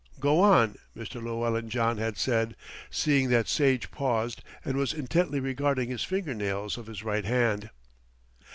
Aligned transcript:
"Go 0.19 0.39
on," 0.41 0.77
Mr. 0.97 1.21
Llewellyn 1.23 1.69
John 1.69 1.99
had 1.99 2.17
said, 2.17 2.55
seeing 2.89 3.29
that 3.29 3.47
Sage 3.47 3.91
paused 3.91 4.41
and 4.65 4.75
was 4.75 4.95
intently 4.95 5.39
regarding 5.39 5.89
his 5.89 6.03
finger 6.03 6.33
nails 6.33 6.75
of 6.75 6.87
his 6.87 7.03
right 7.03 7.23
hand. 7.25 7.69